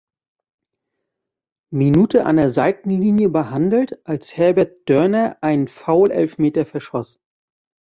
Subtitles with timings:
[1.69, 7.19] Minute an der Seitenlinie behandelt, als Herbert Dörner einen Foulelfmeter verschoss.